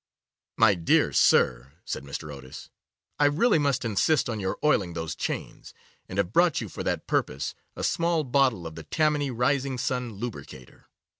'My 0.57 0.73
dear 0.73 1.13
sir,' 1.13 1.73
said 1.85 2.03
Mr. 2.03 2.33
Otis, 2.33 2.71
'I 3.19 3.25
really 3.25 3.59
must 3.59 3.85
insist 3.85 4.31
on 4.31 4.39
your 4.39 4.57
oiling 4.63 4.93
those 4.93 5.13
chains, 5.15 5.75
and 6.09 6.17
have 6.17 6.33
brought 6.33 6.59
you 6.59 6.67
for 6.69 6.81
that 6.81 7.05
purpose 7.05 7.53
a 7.75 7.83
small 7.83 8.23
bottle 8.23 8.65
of 8.65 8.73
the 8.73 8.81
Tammany 8.81 9.29
Rising 9.29 9.77
Sun 9.77 10.13
Lubricator. 10.13 10.87